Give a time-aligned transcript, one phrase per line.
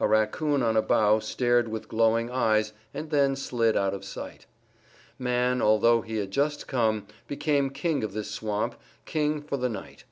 [0.00, 4.46] A raccoon on a bough stared with glowing eyes and then slid out of sight.
[5.18, 10.04] Man, although he had just come, became king of this swamp, king for the night.